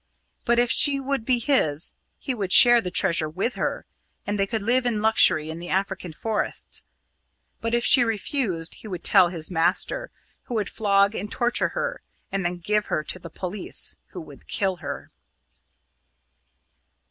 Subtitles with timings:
[0.45, 3.85] But if she would be his, he would share the treasure with her,
[4.25, 6.83] and they could live in luxury in the African forests.
[7.59, 10.09] But if she refused, he would tell his master,
[10.45, 12.01] who would flog and torture her
[12.31, 15.11] and then give her to the police, who would kill her.